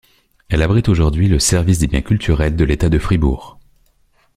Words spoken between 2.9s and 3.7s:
Fribourg.